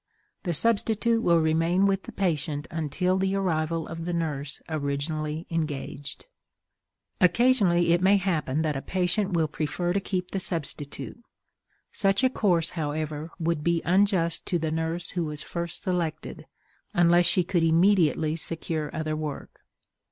The 0.41 0.53
substitute 0.55 1.21
will 1.21 1.39
remain 1.39 1.85
with 1.85 2.01
the 2.01 2.11
patient 2.11 2.65
until 2.71 3.19
the 3.19 3.35
arrival 3.35 3.87
of 3.87 4.05
the 4.05 4.13
nurse 4.15 4.59
originally 4.67 5.45
engaged. 5.51 6.25
Occasionally, 7.19 7.93
it 7.93 8.01
may 8.01 8.17
happen 8.17 8.63
that 8.63 8.75
a 8.75 8.81
patient 8.81 9.33
will 9.33 9.47
prefer 9.47 9.93
to 9.93 9.99
keep 9.99 10.31
the 10.31 10.39
substitute. 10.39 11.23
Such 11.91 12.23
a 12.23 12.31
course, 12.31 12.71
however, 12.71 13.29
would 13.37 13.63
be 13.63 13.83
unjust 13.85 14.47
to 14.47 14.57
the 14.57 14.71
nurse 14.71 15.11
who 15.11 15.25
was 15.25 15.43
first 15.43 15.83
selected, 15.83 16.47
unless 16.95 17.27
she 17.27 17.43
could 17.43 17.61
immediately 17.61 18.35
secure 18.35 18.89
other 18.95 19.15
work. 19.15 19.59